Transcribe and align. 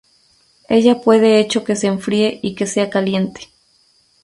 Ella 0.67 0.99
puede 0.99 1.39
hecho 1.39 1.63
que 1.63 1.75
se 1.75 1.85
enfríe 1.85 2.39
y 2.41 2.55
que 2.55 2.65
sea 2.65 2.89
caliente. 2.89 3.51